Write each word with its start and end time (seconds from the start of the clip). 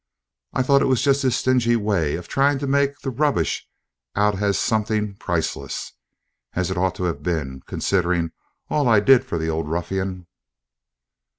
I 0.51 0.63
thought 0.63 0.81
it 0.81 0.87
was 0.87 1.03
just 1.03 1.21
his 1.21 1.35
stingy 1.35 1.75
way 1.75 2.15
of 2.15 2.27
trying 2.27 2.57
to 2.57 2.65
make 2.65 3.01
the 3.01 3.11
rubbish 3.11 3.69
out 4.15 4.41
as 4.41 4.57
something 4.57 5.13
priceless, 5.13 5.93
as 6.53 6.71
it 6.71 6.77
ought 6.79 6.95
to 6.95 7.03
have 7.03 7.21
been, 7.21 7.61
considering 7.67 8.31
all 8.67 8.89
I 8.89 8.99
did 8.99 9.23
for 9.27 9.37
the 9.37 9.51
old 9.51 9.69
ruffian." 9.69 10.25